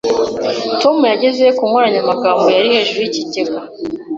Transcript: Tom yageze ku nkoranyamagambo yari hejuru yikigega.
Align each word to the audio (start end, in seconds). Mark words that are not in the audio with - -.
Tom 0.81 0.97
yageze 1.11 1.45
ku 1.57 1.63
nkoranyamagambo 1.69 2.45
yari 2.55 2.67
hejuru 2.75 2.99
yikigega. 3.05 3.59